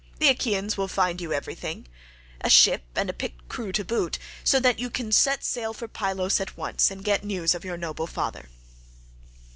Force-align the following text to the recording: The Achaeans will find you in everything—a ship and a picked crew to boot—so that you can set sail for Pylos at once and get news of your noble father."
The 0.17 0.29
Achaeans 0.29 0.77
will 0.77 0.87
find 0.87 1.21
you 1.21 1.29
in 1.29 1.37
everything—a 1.37 2.49
ship 2.49 2.81
and 2.95 3.07
a 3.07 3.13
picked 3.13 3.47
crew 3.47 3.71
to 3.73 3.85
boot—so 3.85 4.59
that 4.59 4.79
you 4.79 4.89
can 4.89 5.11
set 5.11 5.43
sail 5.43 5.73
for 5.73 5.87
Pylos 5.87 6.39
at 6.41 6.57
once 6.57 6.89
and 6.89 7.05
get 7.05 7.23
news 7.23 7.53
of 7.53 7.63
your 7.63 7.77
noble 7.77 8.07
father." 8.07 8.49